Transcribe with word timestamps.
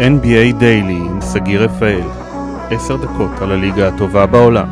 NBA 0.00 0.60
Daily 0.60 1.10
עם 1.10 1.20
סגי 1.20 1.56
רפאל, 1.58 2.02
10 2.70 2.96
דקות 2.96 3.30
על 3.40 3.52
הליגה 3.52 3.88
הטובה 3.88 4.26
בעולם. 4.26 4.68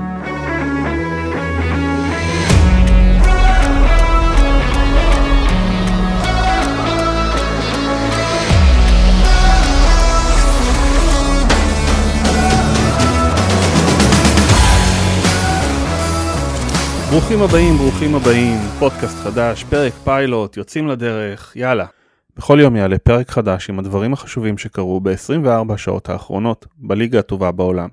ברוכים 17.11 17.43
הבאים, 17.43 17.77
ברוכים 17.77 18.15
הבאים, 18.15 18.59
פודקאסט 18.79 19.19
חדש, 19.19 19.65
פרק 19.65 19.93
פיילוט, 20.05 20.57
יוצאים 20.57 20.89
לדרך, 20.89 21.53
יאללה. 21.57 21.98
בכל 22.39 22.59
יום 22.61 22.77
יעלה 22.77 22.99
פרק 22.99 23.31
חדש 23.31 23.71
עם 23.71 23.79
הדברים 23.79 24.13
החשובים 24.13 24.59
שקרו 24.59 25.01
ב-24 25.01 25.75
השעות 25.75 26.09
האחרונות 26.09 26.67
בליגה 26.77 27.19
הטובה 27.19 27.53
בעולם. 27.53 27.89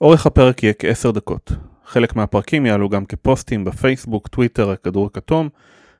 אורך 0.00 0.26
הפרק 0.26 0.62
יהיה 0.62 0.72
כ-10 0.78 1.12
דקות. 1.12 1.52
חלק 1.84 2.16
מהפרקים 2.16 2.66
יעלו 2.66 2.88
גם 2.88 3.04
כפוסטים 3.06 3.64
בפייסבוק, 3.64 4.28
טוויטר, 4.28 4.70
הכדור 4.70 5.06
הכתום, 5.06 5.48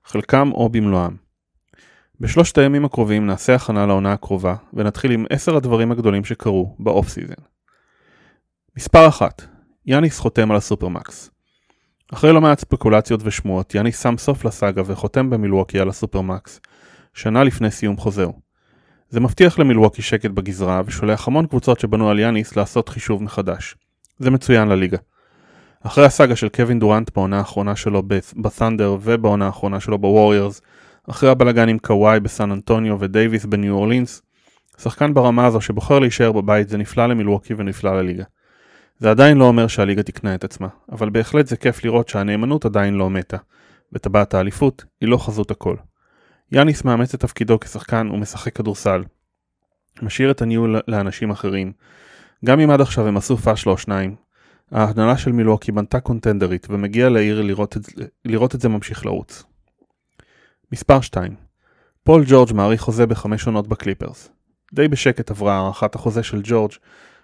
חלקם 0.04 0.50
או 0.52 0.68
במלואם. 0.68 1.16
בשלושת 2.20 2.58
הימים 2.58 2.84
הקרובים 2.84 3.26
נעשה 3.26 3.54
הכנה 3.54 3.86
לעונה 3.86 4.12
הקרובה, 4.12 4.54
ונתחיל 4.72 5.10
עם 5.10 5.26
10 5.30 5.56
הדברים 5.56 5.92
הגדולים 5.92 6.24
שקרו 6.24 6.76
ב 6.78 7.08
off-season. 7.08 7.34
מספר 8.76 9.08
1 9.08 9.42
יאניס 9.86 10.18
חותם 10.18 10.50
על 10.50 10.56
ה 10.56 10.63
supermax. 10.63 11.30
אחרי 12.12 12.32
לא 12.32 12.40
מעט 12.40 12.58
ספקולציות 12.58 13.20
ושמועות, 13.24 13.74
יאניס 13.74 14.02
שם 14.02 14.14
סוף 14.18 14.44
לסאגה 14.44 14.82
וחותם 14.86 15.30
במילווקי 15.30 15.80
על 15.80 15.88
ה 15.88 15.95
supermax, 15.95 16.60
שנה 17.14 17.44
לפני 17.44 17.70
סיום 17.70 17.96
חוזהו. 17.96 18.32
זה 19.08 19.20
מבטיח 19.20 19.58
למילווקי 19.58 20.02
שקט 20.02 20.30
בגזרה 20.30 20.82
ושולח 20.86 21.28
המון 21.28 21.46
קבוצות 21.46 21.80
שבנו 21.80 22.10
על 22.10 22.18
יאניס 22.18 22.56
לעשות 22.56 22.88
חישוב 22.88 23.22
מחדש. 23.22 23.74
זה 24.18 24.30
מצוין 24.30 24.68
לליגה. 24.68 24.98
אחרי 25.82 26.04
הסאגה 26.04 26.36
של 26.36 26.48
קווין 26.48 26.78
דורנט 26.78 27.10
בעונה 27.14 27.38
האחרונה 27.38 27.76
שלו 27.76 28.02
בסנדר 28.36 28.96
ובעונה 29.02 29.46
האחרונה 29.46 29.80
שלו 29.80 29.98
בווריורס, 29.98 30.62
אחרי 31.10 31.30
הבלאגן 31.30 31.68
עם 31.68 31.78
קוואי 31.78 32.20
בסן 32.20 32.50
אנטוניו 32.50 33.00
ודייוויס 33.00 33.44
בניו 33.44 33.74
אורלינס, 33.74 34.22
שחקן 34.78 35.14
ברמה 35.14 35.46
הזו 35.46 35.60
שבוחר 35.60 35.98
להישאר 35.98 36.32
בבית 36.32 36.68
זה 36.68 36.76
נפלא 36.76 37.06
למילווקי 37.06 37.54
ונפלא 37.54 38.00
לליגה. 38.00 38.24
זה 38.98 39.10
עדיין 39.10 39.38
לא 39.38 39.44
אומר 39.44 39.66
שהליגה 39.66 40.02
תקנה 40.02 40.34
את 40.34 40.44
עצמה, 40.44 40.68
אבל 40.92 41.10
בהחלט 41.10 41.46
זה 41.46 41.56
כיף 41.56 41.84
לראות 41.84 42.08
שהנאמנות 42.08 42.64
עדיין 42.64 42.94
לא 42.94 43.10
מתה, 43.10 43.36
וטבעת 43.92 44.34
האליפות 44.34 44.84
היא 45.00 45.08
לא 45.08 45.16
חזות 45.16 45.50
הכל. 45.50 45.76
יאניס 46.54 46.84
מאמץ 46.84 47.14
את 47.14 47.20
תפקידו 47.20 47.60
כשחקן 47.60 48.08
ומשחק 48.12 48.56
כדורסל. 48.56 49.04
משאיר 50.02 50.30
את 50.30 50.42
הניהול 50.42 50.80
לאנשים 50.88 51.30
אחרים. 51.30 51.72
גם 52.44 52.60
אם 52.60 52.70
עד 52.70 52.80
עכשיו 52.80 53.06
הם 53.06 53.16
עשו 53.16 53.36
פאשלה 53.36 53.72
או 53.72 53.78
שניים, 53.78 54.16
ההנהלה 54.70 55.16
של 55.16 55.32
מילווקי 55.32 55.72
בנתה 55.72 56.00
קונטנדרית 56.00 56.66
ומגיע 56.70 57.08
לעיר 57.08 57.42
לראות 57.42 57.76
את, 57.76 57.82
לראות 58.24 58.54
את 58.54 58.60
זה 58.60 58.68
ממשיך 58.68 59.06
לרוץ. 59.06 59.44
מספר 60.72 61.00
2 61.00 61.34
פול 62.04 62.24
ג'ורג' 62.26 62.52
מאריך 62.52 62.80
חוזה 62.80 63.06
בחמש 63.06 63.46
עונות 63.46 63.68
בקליפרס. 63.68 64.30
די 64.74 64.88
בשקט 64.88 65.30
עברה 65.30 65.54
הארכת 65.54 65.94
החוזה 65.94 66.22
של 66.22 66.40
ג'ורג' 66.44 66.72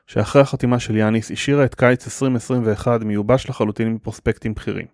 שאחרי 0.06 0.42
החתימה 0.42 0.80
של 0.80 0.96
יאניס 0.96 1.30
השאירה 1.30 1.64
את 1.64 1.74
קיץ 1.74 2.06
2021 2.06 3.00
מיובש 3.00 3.48
לחלוטין 3.48 3.86
עם 3.86 3.98
פרוספקטים 3.98 4.54
בכירים. 4.54 4.86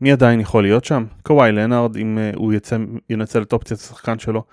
מי 0.00 0.12
עדיין 0.12 0.40
יכול 0.40 0.62
להיות 0.62 0.84
שם? 0.84 1.04
קוואי 1.22 1.52
לנארד 1.52 1.96
אם 1.96 2.18
uh, 2.18 2.36
הוא 2.36 2.52
יצא, 2.52 2.76
ינצל 3.10 3.42
את 3.42 3.52
אופציית 3.52 3.80
השחקן 3.80 4.18
שלו. 4.18 4.44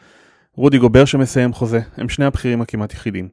רודי 0.54 0.78
גובר 0.78 1.06
שמסיים 1.06 1.54
חוזה, 1.54 1.80
הם 1.98 2.10
שני 2.10 2.26
הבכירים 2.26 2.62
הכמעט 2.62 2.94
יחידים. 2.94 3.30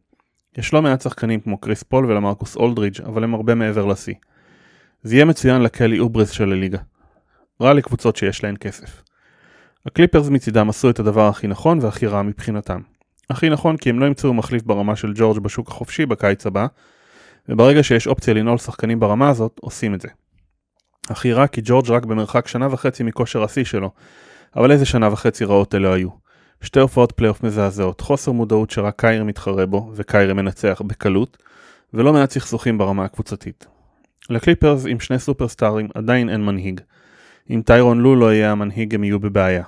יש 0.59 0.75
לא 0.75 0.83
מעט 0.83 1.01
שחקנים 1.01 1.41
כמו 1.41 1.59
קריס 1.59 1.83
פול 1.83 2.07
ולמרקוס 2.07 2.57
אולדרידג' 2.57 3.01
אבל 3.01 3.25
הם 3.25 3.35
הרבה 3.35 3.55
מעבר 3.55 3.87
לשיא. 3.87 4.15
זה 5.03 5.15
יהיה 5.15 5.25
מצוין 5.25 5.63
לקלי 5.63 5.99
אוברס 5.99 6.31
של 6.31 6.53
הליגה. 6.53 6.79
רע 7.61 7.73
לקבוצות 7.73 8.17
שיש 8.17 8.45
להן 8.45 8.55
כסף. 8.61 9.03
הקליפרס 9.87 10.29
מצידם 10.29 10.69
עשו 10.69 10.91
את 10.91 10.99
הדבר 10.99 11.29
הכי 11.29 11.47
נכון 11.47 11.79
והכי 11.83 12.07
רע 12.07 12.23
מבחינתם. 12.23 12.81
הכי 13.31 13.49
נכון 13.49 13.77
כי 13.77 13.91
הם 13.91 14.01
לא 14.01 14.07
ימצאו 14.07 14.35
מחליף 14.35 14.63
ברמה 14.63 14.97
של 14.97 15.13
ג'ורג' 15.17 15.39
בשוק 15.39 15.69
החופשי 15.69 16.07
בקיץ 16.07 16.47
הבא, 16.47 16.67
וברגע 17.49 17.83
שיש 17.83 18.07
אופציה 18.07 18.35
לנעול 18.35 18.59
שחקנים 18.59 19.01
ברמה 19.01 19.29
הזאת, 19.29 19.59
עושים 19.61 19.95
את 19.95 20.01
זה. 20.01 20.09
הכי 21.09 21.33
רע 21.33 21.47
כי 21.47 21.61
ג'ורג' 21.65 21.91
רק 21.91 22.05
במרחק 22.05 22.49
שנה 22.49 22.69
וחצי 22.71 23.03
מכושר 23.03 23.43
השיא 23.43 23.65
שלו, 23.65 23.91
אבל 24.57 24.73
איזה 24.73 24.85
שנה 24.85 25.13
וחצי 25.13 25.45
רעות 25.45 25.75
אלו 25.75 25.95
היו. 25.95 26.09
שתי 26.61 26.81
הופעות 26.81 27.13
פלייאוף 27.13 27.43
מזעזעות, 27.43 28.01
חוסר 28.01 28.33
מודעות 28.33 28.71
שרק 28.71 29.01
קיירי 29.01 29.25
מתחרה 29.25 29.67
בו, 29.67 29.93
וקיירי 29.95 30.33
מנצח 30.33 30.83
בקלות, 30.87 31.37
ולא 31.95 32.13
מעט 32.13 32.31
סכסוכים 32.31 32.79
ברמה 32.79 33.05
הקבוצתית. 33.05 33.67
לקליפרס 34.31 34.87
עם 34.87 35.01
שני 35.01 35.19
סופרסטארים 35.19 35.89
עדיין 35.95 36.29
אין 36.29 36.45
מנהיג. 36.45 36.81
אם 37.51 37.63
טיירון 37.67 38.01
לו 38.01 38.17
לא 38.17 38.33
יהיה 38.33 38.53
המנהיג 38.53 38.95
הם 38.95 39.05
יהיו 39.05 39.21
בבעיה. 39.21 39.65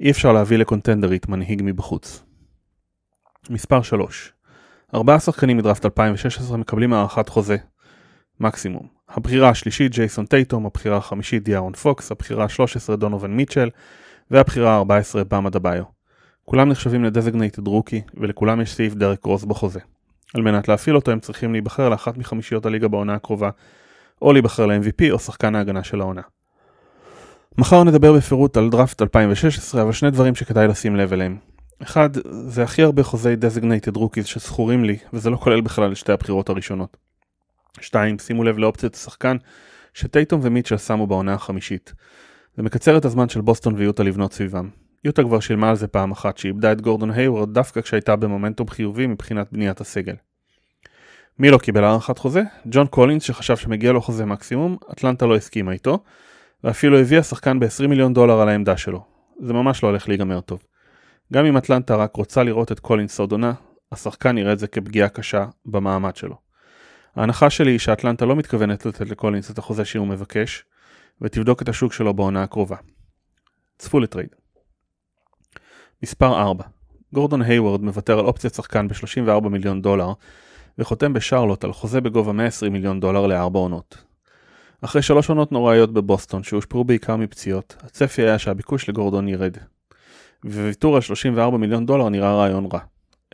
אי 0.00 0.10
אפשר 0.10 0.32
להביא 0.32 0.56
לקונטנדרית 0.58 1.28
מנהיג 1.28 1.62
מבחוץ. 1.64 2.24
מספר 3.50 3.82
3 3.82 4.32
ארבעה 4.94 5.20
שחקנים 5.20 5.56
מדראפט 5.56 5.84
2016 5.84 6.56
מקבלים 6.56 6.92
הארכת 6.92 7.28
חוזה. 7.28 7.56
מקסימום. 8.40 8.86
הבחירה 9.14 9.48
השלישית 9.48 9.92
ג'ייסון 9.92 10.26
טייטום, 10.26 10.66
הבחירה 10.66 10.96
החמישית 10.96 11.42
דיארון 11.42 11.72
פוקס, 11.72 12.12
הבחירה 12.12 12.44
ה-13 12.44 12.96
דונובן 12.96 13.30
מיטשל 13.30 13.68
והבחירה 14.30 14.76
ה-14 14.76 15.24
באמה 15.24 15.50
דביו. 15.50 15.84
כולם 16.44 16.68
נחשבים 16.68 17.04
לדזגנייטד 17.04 17.66
רוקי 17.66 18.02
ולכולם 18.14 18.60
יש 18.60 18.74
סעיף 18.74 18.94
דרק 18.94 19.24
רוס 19.24 19.44
בחוזה. 19.44 19.80
על 20.34 20.42
מנת 20.42 20.68
להפעיל 20.68 20.96
אותו 20.96 21.10
הם 21.10 21.20
צריכים 21.20 21.52
להיבחר 21.52 21.88
לאחת 21.88 22.18
מחמישיות 22.18 22.66
הליגה 22.66 22.88
בעונה 22.88 23.14
הקרובה 23.14 23.50
או 24.22 24.32
להיבחר 24.32 24.66
ל-MVP 24.66 25.10
או 25.10 25.18
שחקן 25.18 25.54
ההגנה 25.54 25.84
של 25.84 26.00
העונה. 26.00 26.22
מחר 27.58 27.84
נדבר 27.84 28.12
בפירוט 28.12 28.56
על 28.56 28.70
דראפט 28.70 29.02
2016 29.02 29.82
אבל 29.82 29.92
שני 29.92 30.10
דברים 30.10 30.34
שכדאי 30.34 30.68
לשים 30.68 30.96
לב 30.96 31.12
אליהם. 31.12 31.36
אחד, 31.82 32.10
זה 32.30 32.62
הכי 32.62 32.82
הרבה 32.82 33.02
חוזי 33.02 33.34
designated 33.34 33.96
rookies 33.96 34.24
שזכורים 34.24 34.84
לי, 34.84 34.96
וזה 35.12 35.30
לא 35.30 35.36
כולל 35.36 35.60
בכלל 35.60 35.92
את 35.92 35.96
שתי 35.96 36.12
הבחירות 36.12 36.48
הראשונות. 36.48 37.11
שתיים, 37.82 38.18
שימו 38.18 38.44
לב 38.44 38.58
לאופציית 38.58 38.94
השחקן 38.94 39.36
שטייטום 39.94 40.40
ומיטשל 40.44 40.76
שמו 40.76 41.06
בעונה 41.06 41.34
החמישית. 41.34 41.92
זה 42.56 42.62
מקצר 42.62 42.98
את 42.98 43.04
הזמן 43.04 43.28
של 43.28 43.40
בוסטון 43.40 43.74
ויוטה 43.74 44.02
לבנות 44.02 44.32
סביבם. 44.32 44.68
יוטה 45.04 45.22
כבר 45.22 45.40
שילמה 45.40 45.70
על 45.70 45.76
זה 45.76 45.86
פעם 45.86 46.12
אחת 46.12 46.38
שאיבדה 46.38 46.72
את 46.72 46.80
גורדון 46.80 47.10
היוורד 47.10 47.54
דווקא 47.54 47.80
כשהייתה 47.80 48.16
במומנטום 48.16 48.68
חיובי 48.68 49.06
מבחינת 49.06 49.52
בניית 49.52 49.80
הסגל. 49.80 50.14
מי 51.38 51.50
לא 51.50 51.58
קיבל 51.58 51.84
הארכת 51.84 52.18
חוזה? 52.18 52.42
ג'ון 52.66 52.86
קולינס 52.86 53.22
שחשב 53.22 53.56
שמגיע 53.56 53.92
לו 53.92 54.00
חוזה 54.00 54.24
מקסימום, 54.24 54.76
אטלנטה 54.92 55.26
לא 55.26 55.36
הסכימה 55.36 55.72
איתו, 55.72 56.02
ואפילו 56.64 56.98
הביאה 56.98 57.22
שחקן 57.22 57.60
ב-20 57.60 57.86
מיליון 57.86 58.14
דולר 58.14 58.40
על 58.40 58.48
העמדה 58.48 58.76
שלו. 58.76 59.04
זה 59.40 59.52
ממש 59.52 59.82
לא 59.82 59.88
הולך 59.88 60.08
להיגמר 60.08 60.40
טוב. 60.40 60.62
גם 61.32 61.44
אם 61.44 61.56
אטלנטה 61.56 61.96
רק 61.96 62.16
רוצה 62.16 62.42
לראות 62.42 62.72
את 62.72 62.80
קולינס 62.80 63.20
עוד 63.20 63.32
עונה, 63.32 63.52
השחקן 63.92 64.38
יראה 64.38 64.52
את 64.52 64.58
זה 64.58 64.66
כפגיעה 64.66 65.08
קשה 65.08 65.46
במעמד 65.66 66.16
שלו. 66.16 66.51
ההנחה 67.16 67.50
שלי 67.50 67.70
היא 67.70 67.78
שאטלנטה 67.78 68.24
לא 68.24 68.36
מתכוונת 68.36 68.86
לתת 68.86 69.10
לקולינס 69.10 69.50
את 69.50 69.58
החוזה 69.58 69.84
שהוא 69.84 70.06
מבקש, 70.06 70.64
ותבדוק 71.20 71.62
את 71.62 71.68
השוק 71.68 71.92
שלו 71.92 72.14
בעונה 72.14 72.42
הקרובה. 72.42 72.76
צפו 73.78 74.00
ל 74.00 74.04
trade. 74.04 74.28
מספר 76.02 76.40
4 76.40 76.64
גורדון 77.12 77.42
היוורד 77.42 77.82
מוותר 77.82 78.18
על 78.18 78.26
אופציית 78.26 78.54
שחקן 78.54 78.88
ב-34 78.88 79.48
מיליון 79.48 79.82
דולר, 79.82 80.12
וחותם 80.78 81.12
בשרלוט 81.12 81.64
על 81.64 81.72
חוזה 81.72 82.00
בגובה 82.00 82.32
120 82.32 82.72
מיליון 82.72 83.00
דולר 83.00 83.26
לארבע 83.26 83.58
עונות. 83.58 84.04
אחרי 84.80 85.02
שלוש 85.02 85.28
עונות 85.28 85.52
נוראיות 85.52 85.92
בבוסטון 85.92 86.42
שהושפעו 86.42 86.84
בעיקר 86.84 87.16
מפציעות, 87.16 87.76
הצפי 87.82 88.22
היה 88.22 88.38
שהביקוש 88.38 88.88
לגורדון 88.88 89.28
ירד. 89.28 89.56
וויתור 90.44 90.94
על 90.94 91.00
34 91.00 91.56
מיליון 91.56 91.86
דולר 91.86 92.08
נראה 92.08 92.34
רעיון 92.34 92.68
רע. 92.72 92.80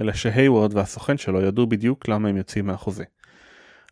אלא 0.00 0.12
שהיוורד 0.12 0.75
והסוכן 0.75 1.19
שלו 1.19 1.40
ידעו 1.40 1.66
בדיוק 1.66 2.08
למה 2.08 2.28
הם 2.28 2.36
יוצאים 2.36 2.66
מהחוזה. 2.66 3.04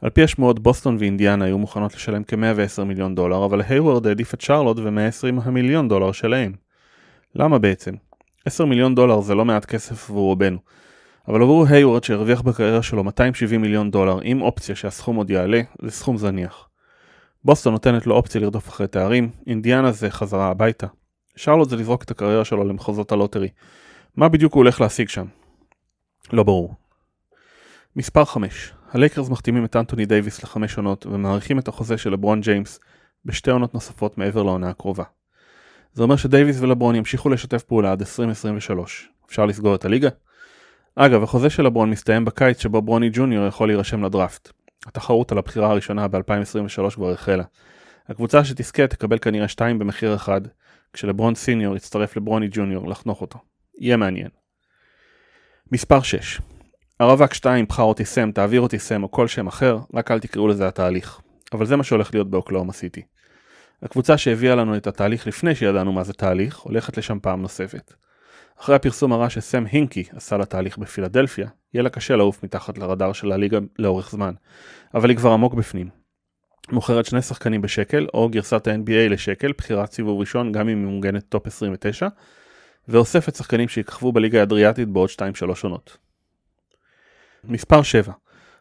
על 0.03 0.11
פי 0.11 0.23
השמועות 0.23 0.59
בוסטון 0.59 0.97
ואינדיאנה 0.99 1.45
היו 1.45 1.59
מוכנות 1.59 1.95
לשלם 1.95 2.25
כ-110 2.25 2.85
מיליון 2.85 3.15
דולר, 3.15 3.45
אבל 3.45 3.63
היוורד 3.69 4.07
העדיף 4.07 4.35
את 4.35 4.41
שרלוט 4.41 4.79
ו-120 4.79 5.43
המיליון 5.43 5.89
דולר 5.89 6.13
שלהם. 6.13 6.53
למה 7.35 7.59
בעצם? 7.59 7.95
10 8.45 8.65
מיליון 8.65 8.95
דולר 8.95 9.21
זה 9.21 9.35
לא 9.35 9.45
מעט 9.45 9.65
כסף 9.65 10.11
עבור 10.11 10.25
רובנו. 10.25 10.59
אבל 11.29 11.43
עבור 11.43 11.67
היוורד 11.69 12.05
שהרוויח 12.05 12.43
בקריירה 12.43 12.83
שלו 12.83 13.05
270 13.05 13.63
מיליון 13.63 13.91
דולר 13.91 14.19
עם 14.23 14.43
אופציה 14.43 14.75
שהסכום 14.75 15.17
עוד 15.17 15.31
יעלה, 15.31 15.61
זה 15.83 15.91
סכום 15.91 16.17
זניח. 16.17 16.69
בוסטון 17.45 17.73
נותנת 17.73 18.07
לו 18.07 18.15
אופציה 18.15 18.41
לרדוף 18.41 18.69
אחרי 18.69 18.87
תארים, 18.87 19.31
אינדיאנה 19.47 19.93
זה 19.93 20.11
חזרה 20.11 20.49
הביתה. 20.49 20.87
שרלוט 21.37 21.69
זה 21.69 21.77
לזרוק 21.77 22.03
את 22.03 22.11
הקריירה 22.11 22.45
שלו 22.45 22.65
למחוזות 22.65 23.13
ה 23.12 23.17
lottery. 23.17 23.49
מה 24.17 24.29
בדיוק 24.29 24.55
הוא 24.55 24.61
הולך 24.61 24.81
להשיג 24.81 25.09
שם? 25.09 25.27
לא 26.33 26.43
ברור. 26.43 26.75
מספר 27.97 28.25
5 28.25 28.73
הלייקרס 28.93 29.29
מחתימים 29.29 29.65
את 29.65 29.77
אנטוני 29.77 30.06
דייוויס 30.06 30.43
לחמש 30.43 30.77
עונות 30.77 31.06
ומאריכים 31.06 31.59
את 31.59 31.69
החוזה 31.69 31.99
של 31.99 32.12
לברון 32.12 32.41
ג'יימס 32.41 32.81
בשתי 33.25 33.50
עונות 33.50 33.75
נוספות 33.75 34.19
מעבר 34.19 34.43
לעונה 34.43 34.71
הקרובה. 34.71 35.05
זה 35.93 36.03
אומר 36.03 36.17
שדייוויס 36.17 36.61
ולברון 36.61 36.94
ימשיכו 36.94 37.29
לשתף 37.29 37.62
פעולה 37.62 37.93
עד 37.93 38.00
2023. 38.00 39.09
אפשר 39.27 39.47
לסגור 39.47 39.75
את 39.75 39.85
הליגה? 39.85 40.09
אגב, 40.97 41.23
החוזה 41.23 41.50
של 41.50 41.62
לברון 41.62 41.91
מסתיים 41.91 42.25
בקיץ 42.25 42.61
שבו 42.61 42.83
ברוני 42.83 43.11
ג'וניור 43.12 43.47
יכול 43.47 43.69
להירשם 43.69 44.05
לדראפט. 44.05 44.53
התחרות 44.87 45.33
על 45.33 45.38
הבחירה 45.38 45.71
הראשונה 45.71 46.09
ב-2023 46.09 46.91
כבר 46.94 47.12
החלה. 47.12 47.44
הקבוצה 48.09 48.44
שתזכה 48.44 48.87
תקבל 48.87 49.19
כנראה 49.19 49.49
2 49.49 49.79
במחיר 49.79 50.15
אחד, 50.15 50.41
כשלברון 50.93 51.35
סיניור 51.35 51.77
יצטרף 51.77 52.17
לברוני 52.17 52.49
ג'וניור 52.50 52.88
לחנוך 52.88 53.21
אותו. 53.21 53.38
יהיה 53.79 53.97
מעניין. 53.97 54.29
מספר 55.73 56.03
6 56.03 56.41
הרווק 57.01 57.35
2, 57.35 57.65
בחר 57.65 57.83
אותי 57.83 58.05
סם, 58.05 58.31
תעביר 58.33 58.61
אותי 58.61 58.79
סם 58.79 59.03
או 59.03 59.11
כל 59.11 59.29
שם 59.29 59.47
אחר, 59.47 59.79
רק 59.95 60.11
אל 60.11 60.21
תקראו 60.21 60.49
לזה 60.49 60.69
התהליך. 60.69 61.21
אבל 61.53 61.67
זה 61.67 61.77
מה 61.77 61.85
שהולך 61.85 62.15
להיות 62.15 62.31
באוקלאומה 62.31 62.73
סיטי. 62.73 63.03
הקבוצה 63.83 64.19
שהביאה 64.19 64.55
לנו 64.55 64.77
את 64.77 64.87
התהליך 64.87 65.27
לפני 65.27 65.55
שידענו 65.55 65.93
מה 65.93 66.05
זה 66.05 66.13
תהליך, 66.13 66.59
הולכת 66.59 66.97
לשם 66.97 67.19
פעם 67.23 67.43
נוספת. 67.43 67.95
אחרי 68.61 68.77
הפרסום 68.77 69.13
הרע 69.13 69.31
שסם 69.31 69.65
הינקי 69.71 70.05
עשה 70.13 70.37
לתהליך 70.37 70.79
בפילדלפיה, 70.79 71.49
יהיה 71.75 71.83
לה 71.83 71.91
קשה 71.91 72.17
לעוף 72.17 72.45
מתחת 72.45 72.79
לרדאר 72.79 73.13
של 73.13 73.33
הליגה 73.33 73.59
לאורך 73.79 74.11
זמן, 74.11 74.35
אבל 74.95 75.11
היא 75.11 75.17
כבר 75.17 75.31
עמוק 75.31 75.55
בפנים. 75.55 75.89
מוכרת 76.73 77.07
שני 77.07 77.23
שחקנים 77.23 77.63
בשקל, 77.63 78.07
או 78.15 78.29
גרסת 78.29 78.67
ה-NBA 78.67 79.11
לשקל, 79.11 79.53
בחירת 79.59 79.93
סיבוב 79.93 80.21
ראשון 80.21 80.53
גם 80.53 80.69
אם 80.69 80.79
היא 80.79 80.93
מוגנת 80.95 81.25
טופ 81.29 81.47
29, 81.47 82.09
ואוספת 82.89 83.35
שחקנים 83.35 83.69
שיככבו 83.69 84.13
בליגה 84.13 84.41
האדריאטית 84.41 84.89
בעוד 84.89 85.11
2-3 85.11 85.23
עונות. 85.63 86.06
מספר 87.49 87.83
7 87.83 88.13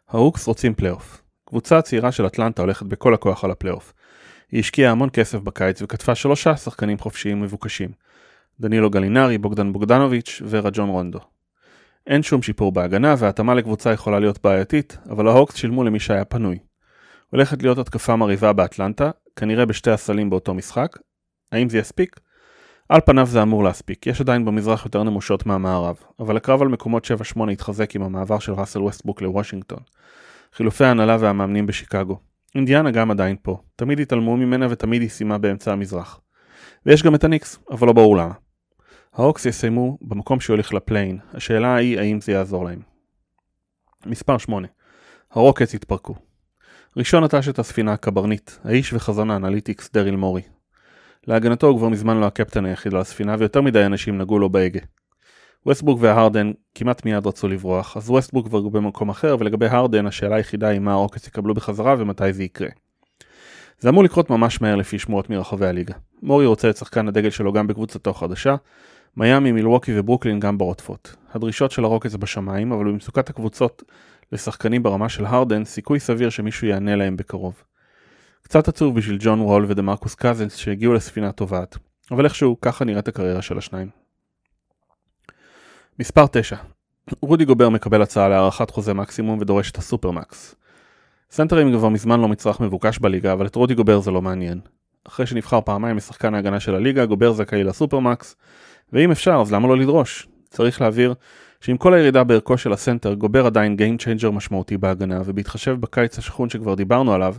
ההוקס 0.10 0.48
רוצים 0.48 0.74
פלייאוף. 0.74 1.22
קבוצה 1.46 1.82
צעירה 1.82 2.12
של 2.12 2.28
אטלנטה 2.28 2.62
הולכת 2.62 2.86
בכל 2.86 3.14
הכוח 3.14 3.44
על 3.44 3.52
הפלייאוף. 3.52 3.94
היא 4.52 4.60
השקיעה 4.60 4.92
המון 4.92 5.10
כסף 5.14 5.40
בקיץ 5.40 5.82
וחטפה 5.82 6.16
שלושה 6.16 6.58
שחקנים 6.58 6.98
חופשיים 6.98 7.42
מבוקשים. 7.42 7.90
דנילו 8.60 8.90
גלינרי, 8.90 9.38
בוגדן 9.38 9.74
בוגדנוביץ' 9.74 10.42
ורג'ון 10.50 10.90
רונדו. 10.90 11.20
אין 12.08 12.24
שום 12.24 12.42
שיפור 12.42 12.72
בהגנה 12.72 13.16
והתאמה 13.18 13.54
לקבוצה 13.54 13.94
יכולה 13.94 14.20
להיות 14.20 14.44
בעייתית, 14.44 14.98
אבל 15.10 15.28
ההוקס 15.28 15.56
שילמו 15.56 15.84
למי 15.84 16.00
שהיה 16.00 16.26
פנוי. 16.26 16.60
הולכת 17.30 17.64
להיות 17.64 17.78
התקפה 17.78 18.16
מרהיבה 18.16 18.54
באטלנטה, 18.54 19.12
כנראה 19.36 19.66
בשתי 19.66 19.92
הסלים 19.92 20.30
באותו 20.30 20.54
משחק. 20.54 20.98
האם 21.52 21.70
זה 21.70 21.78
יספיק? 21.78 22.20
על 22.90 23.02
פניו 23.06 23.26
זה 23.26 23.42
אמור 23.42 23.64
להספיק, 23.64 24.08
יש 24.08 24.22
עדיין 24.22 24.46
במזרח 24.46 24.86
יותר 24.86 25.04
נמושות 25.04 25.46
מהמערב, 25.46 25.96
אבל 26.20 26.38
הקרב 26.38 26.62
על 26.62 26.68
מקומות 26.68 27.08
7-8 27.38 27.52
התחזק 27.52 27.96
עם 27.96 28.02
המעבר 28.02 28.40
של 28.40 28.54
ראסל 28.54 28.82
ווסטברוק 28.82 29.22
לוושינגטון. 29.22 29.80
חילופי 30.54 30.84
ההנהלה 30.84 31.18
והמאמנים 31.20 31.68
בשיקגו. 31.68 32.20
אינדיאנה 32.56 32.92
גם 32.92 33.12
עדיין 33.12 33.36
פה, 33.42 33.58
תמיד 33.76 34.00
התעלמו 34.00 34.38
ממנה 34.38 34.68
ותמיד 34.70 35.02
היא 35.02 35.10
סיימה 35.10 35.38
באמצע 35.38 35.74
המזרח. 35.74 36.20
ויש 36.86 37.04
גם 37.04 37.16
את 37.16 37.24
הניקס, 37.24 37.60
אבל 37.72 37.88
לא 37.88 37.94
ברור 37.94 38.18
למה. 38.18 38.34
ההוקס 39.14 39.46
יסיימו 39.46 39.98
במקום 40.02 40.40
שיוליך 40.40 40.74
ל 40.74 40.79
play-in, 40.79 41.20
השאלה 41.34 41.76
היא 41.76 42.00
האם 42.00 42.22
זה 42.22 42.32
יעזור 42.32 42.66
להם. 42.66 42.82
מספר 44.06 44.38
8 44.38 44.68
הרוקטס 45.32 45.76
התפרקו. 45.76 46.16
ראשון 46.98 47.24
נטש 47.24 47.50
את 47.50 47.60
הספינה 47.60 47.94
הקברניט, 47.94 48.52
האיש 48.64 48.94
וחזון 48.94 49.32
ה 49.32 49.38
analytics 49.38 49.92
דריל 49.94 50.16
מורי. 50.16 50.42
להגנתו 51.28 51.68
הוא 51.68 51.78
כבר 51.78 51.90
מזמן 51.90 52.18
לא 52.18 52.26
הקפטן 52.26 52.66
היחיד 52.66 52.94
על 52.94 53.02
הספינה 53.02 53.36
ויותר 53.40 53.62
מדי 53.62 53.86
אנשים 53.86 54.18
נגעו 54.18 54.40
לו 54.40 54.50
בהגה. 54.50 54.80
ווסטברוק 55.66 56.02
והרדן 56.02 56.52
כמעט 56.76 57.06
מיד 57.06 57.28
רצו 57.28 57.48
לברוח, 57.48 57.98
אז 57.98 58.10
ווסטברוק 58.10 58.48
כבר 58.48 58.62
במקום 58.62 59.10
אחר 59.10 59.36
ולגבי 59.40 59.66
הרדן 59.66 60.06
השאלה 60.06 60.36
היחידה 60.36 60.68
היא 60.68 60.80
מה 60.80 60.94
הרוקטס 60.94 61.28
יקבלו 61.28 61.54
בחזרה 61.54 61.96
ומתי 61.98 62.34
זה 62.34 62.44
יקרה. 62.44 62.70
זה 63.80 63.90
אמור 63.90 64.04
לקרות 64.04 64.30
ממש 64.30 64.62
מהר 64.62 64.76
לפי 64.76 65.00
שמועות 65.00 65.30
מרחבי 65.30 65.68
הליגה. 65.68 65.94
מורי 66.24 66.46
רוצה 66.46 66.70
את 66.70 66.78
שחקן 66.78 67.08
הדגל 67.08 67.30
שלו 67.30 67.54
גם 67.54 67.68
בקבוצתו 67.68 68.10
החדשה, 68.10 68.56
מיאמי, 69.18 69.52
מילווקי 69.52 70.00
וברוקלין 70.00 70.40
גם 70.40 70.58
ברודפות. 70.58 71.16
הדרישות 71.34 71.72
של 71.72 71.84
הרוקטס 71.84 72.16
בשמיים, 72.16 72.72
אבל 72.72 72.86
במצוקת 72.86 73.30
הקבוצות 73.30 73.84
לשחקנים 74.32 74.84
ברמה 74.84 75.10
של 75.10 75.26
הרדן, 75.26 75.66
סיכוי 75.66 76.00
סביר 76.00 76.30
שמישהו 76.30 76.68
יענה 76.68 76.96
להם 76.96 77.18
בקרוב. 77.18 77.64
קצת 78.46 78.68
עצוב 78.68 78.96
בשביל 78.96 79.18
ג'ון 79.20 79.40
וול 79.40 79.66
ודמרקוס 79.68 80.16
קזנס 80.16 80.56
שהגיעו 80.56 80.94
לספינה 80.94 81.32
טובעת, 81.32 81.78
אבל 82.12 82.26
איכשהו 82.26 82.58
ככה 82.62 82.86
נראית 82.86 83.08
הקריירה 83.08 83.42
של 83.42 83.58
השניים. 83.58 83.90
מספר 86.00 86.26
9 86.32 86.56
רודי 87.22 87.46
גובר 87.46 87.70
מקבל 87.70 88.02
הצעה 88.02 88.30
להארכת 88.30 88.70
חוזה 88.70 88.94
מקסימום 88.94 89.40
ודורש 89.42 89.72
את 89.72 89.78
ה 89.78 89.86
supermax. 89.86 90.56
סנטרים 91.32 91.78
כבר 91.78 91.90
מזמן 91.90 92.20
לא 92.20 92.28
מצרך 92.28 92.60
מבוקש 92.60 93.00
בליגה, 93.00 93.34
אבל 93.34 93.46
את 93.46 93.56
רודי 93.56 93.74
גובר 93.74 94.00
זה 94.00 94.12
לא 94.12 94.22
מעניין. 94.22 94.60
אחרי 95.08 95.26
שנבחר 95.26 95.62
פעמיים 95.62 95.98
לשחקן 95.98 96.36
ההגנה 96.36 96.60
של 96.60 96.76
הליגה, 96.76 97.06
גובר 97.06 97.34
זכאי 97.34 97.64
ל 97.64 97.71
supermax, 97.71 98.36
ואם 98.94 99.12
אפשר 99.12 99.38
אז 99.42 99.54
למה 99.54 99.68
לא 99.68 99.78
לדרוש? 99.78 100.28
צריך 100.50 100.82
להבהיר 100.82 101.14
שעם 101.62 101.78
כל 101.78 101.94
הירידה 101.94 102.24
בערכו 102.24 102.58
של 102.58 102.74
הסנטר, 102.74 103.14
גובר 103.14 103.46
עדיין 103.46 103.78
Game 103.80 104.02
Changer 104.02 104.32
משמעותי 104.32 104.78
בהגנה, 104.78 105.22
ובהתחשב 105.26 105.78
בקיץ 105.80 106.18
השחון 106.18 106.50
שכבר 106.50 106.76
דיברנו 106.76 107.14
עליו, 107.14 107.36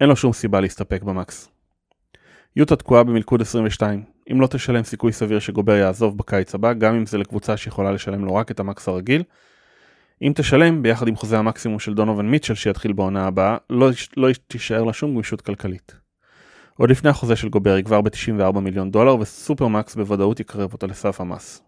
אין 0.00 0.08
לו 0.08 0.16
שום 0.16 0.32
סיבה 0.32 0.60
להסתפק 0.60 1.02
ב 1.02 1.11
max. 1.11 1.48
יוטה 2.56 2.76
תקועה 2.76 3.04
במלכוד 3.04 3.40
22, 3.40 4.04
אם 4.32 4.40
לא 4.40 4.46
תשלם 4.46 4.84
סיכוי 4.84 5.12
סביר 5.12 5.38
שגובר 5.38 5.72
יעזוב 5.72 6.18
בקיץ 6.18 6.54
הבא, 6.54 6.72
גם 6.72 6.94
אם 6.94 7.06
זה 7.06 7.18
לקבוצה 7.18 7.56
שיכולה 7.56 7.92
לשלם 7.92 8.24
לו 8.24 8.34
רק 8.34 8.50
את 8.50 8.60
ה 8.60 8.67
max 8.67 8.88
הרגיל. 8.88 9.22
אם 10.22 10.32
תשלם, 10.36 10.82
ביחד 10.82 11.08
עם 11.08 11.16
חוזה 11.16 11.38
המקסימום 11.38 11.78
של 11.78 11.94
דונובין 11.94 12.30
מיטשל 12.30 12.54
שיתחיל 12.54 12.92
בעונה 12.92 13.26
הבאה, 13.26 13.56
לא, 13.70 13.90
לא 14.16 14.28
תישאר 14.46 14.84
לה 14.84 14.92
שום 14.92 15.14
גמישות 15.14 15.40
כלכלית. 15.40 15.94
עוד 16.78 16.90
לפני 16.90 17.10
החוזה 17.10 17.36
של 17.36 17.48
גובר 17.48 17.74
היא 17.74 17.84
כבר 17.84 18.00
ב-94 18.00 18.60
מיליון 18.60 18.90
דולר, 18.90 19.16
וסופרמקס 19.16 19.94
בוודאות 19.94 20.40
יקרב 20.40 20.72
אותה 20.72 20.86
לסף 20.86 21.20
המס. 21.20 21.62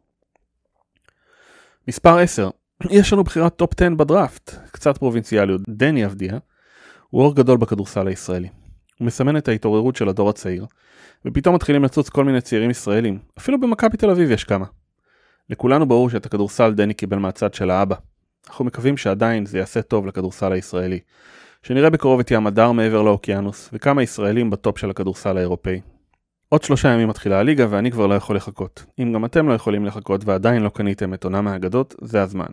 מספר 1.88 2.18
10, 2.18 2.50
יש 2.90 3.12
לנו 3.12 3.24
בחירת 3.24 3.56
טופ 3.56 3.70
10 3.80 3.94
בדראפט, 3.94 4.54
קצת 4.70 4.98
פרובינציאליות, 4.98 5.60
דני 5.68 6.06
אבדיה, 6.06 6.38
הוא 7.12 7.22
אור 7.22 7.34
גדול 7.34 7.58
בכדורסל 7.58 8.06
הישראלי. 8.06 8.48
הוא 8.98 9.06
מסמן 9.06 9.36
את 9.36 9.48
ההתעוררות 9.48 9.96
של 9.96 10.08
הדור 10.08 10.30
הצעיר, 10.30 10.66
ופתאום 11.24 11.54
מתחילים 11.54 11.84
לצוץ 11.84 12.08
כל 12.08 12.24
מיני 12.24 12.40
צעירים 12.40 12.70
ישראלים, 12.70 13.18
אפילו 13.38 13.60
במכבי 13.60 13.96
תל 13.96 14.10
אביב 14.10 14.30
יש 14.30 14.44
כמה. 14.44 14.66
לכולנו 15.50 15.86
ברור 15.86 16.10
שאת 16.10 16.26
הכדורסל 16.26 16.74
דני 16.74 16.94
קיבל 16.94 17.18
מהצד 17.18 17.54
של 17.54 17.70
האבא. 17.70 17.96
אנחנו 18.48 18.64
מקווים 18.64 18.96
שעדיין 18.96 19.46
זה 19.46 19.58
יעשה 19.58 19.82
טוב 19.82 20.06
לכדורסל 20.06 20.52
הישראלי. 20.52 20.98
שנראה 21.62 21.90
בקרוב 21.90 22.20
את 22.20 22.30
ים 22.30 22.46
הדר 22.46 22.72
מעבר 22.72 23.02
לאוקיינוס, 23.02 23.70
וכמה 23.72 24.02
ישראלים 24.02 24.50
בטופ 24.50 24.78
של 24.78 24.90
הכדורסל 24.90 25.36
האירופאי. 25.36 25.80
עוד 26.48 26.62
שלושה 26.62 26.88
ימים 26.88 27.08
מתחילה 27.08 27.38
הליגה 27.38 27.66
ואני 27.70 27.90
כבר 27.90 28.06
לא 28.06 28.14
יכול 28.14 28.36
לחכות. 28.36 28.84
אם 28.98 29.12
גם 29.12 29.24
אתם 29.24 29.48
לא 29.48 29.54
יכולים 29.54 29.84
לחכות 29.84 30.24
ועדיין 30.24 30.62
לא 30.62 30.68
קניתם 30.68 31.14
את 31.14 31.24
עונה 31.24 31.40
מהאגדות, 31.40 31.94
זה 32.00 32.22
הזמן. 32.22 32.50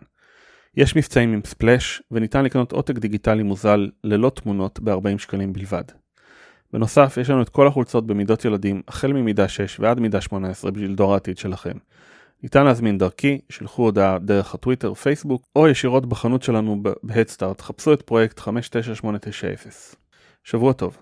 יש 0.76 0.96
מבצעים 0.96 1.32
עם 1.32 1.40
ספלאש, 1.44 2.02
וניתן 2.10 2.44
לקנות 2.44 2.72
עותק 2.72 2.98
דיגיטלי 2.98 3.42
מוזל 3.42 3.90
ללא 4.04 4.30
תמונות 4.30 4.80
ב-40 4.80 5.18
שקלים 5.18 5.52
בלבד. 5.52 5.84
בנוסף, 6.72 7.18
יש 7.20 7.30
לנו 7.30 7.42
את 7.42 7.48
כל 7.48 7.66
החולצות 7.66 8.06
במידות 8.06 8.44
ילדים, 8.44 8.82
החל 8.88 9.12
ממידה 9.12 9.48
6 9.48 9.80
ועד 9.80 10.00
מידה 10.00 10.20
18 10.20 10.70
בשביל 10.70 10.94
דור 10.94 11.12
העתיד 11.12 11.38
שלכם. 11.38 11.72
ניתן 12.42 12.64
להזמין 12.64 12.98
דרכי, 12.98 13.40
שלחו 13.48 13.82
הודעה 13.82 14.18
דרך 14.18 14.54
הטוויטר, 14.54 14.94
פייסבוק, 14.94 15.42
או 15.56 15.68
ישירות 15.68 16.06
בחנות 16.06 16.42
שלנו 16.42 16.82
בהדסטארט, 17.02 17.60
חפשו 17.60 17.92
את 17.92 18.02
פרויקט 18.02 18.38
59890. 18.38 19.72
שבוע 20.44 20.72
טוב. 20.72 20.96